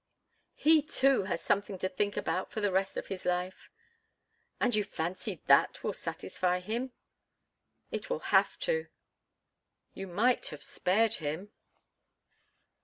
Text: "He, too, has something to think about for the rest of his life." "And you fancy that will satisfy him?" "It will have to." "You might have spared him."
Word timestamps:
"He, 0.55 0.81
too, 0.81 1.25
has 1.25 1.41
something 1.43 1.77
to 1.77 1.87
think 1.87 2.17
about 2.17 2.49
for 2.51 2.59
the 2.59 2.71
rest 2.71 2.97
of 2.97 3.05
his 3.05 3.23
life." 3.23 3.69
"And 4.59 4.73
you 4.73 4.83
fancy 4.83 5.43
that 5.45 5.83
will 5.83 5.93
satisfy 5.93 6.59
him?" 6.59 6.91
"It 7.91 8.09
will 8.09 8.33
have 8.33 8.57
to." 8.61 8.87
"You 9.93 10.07
might 10.07 10.47
have 10.47 10.63
spared 10.63 11.17
him." 11.21 11.51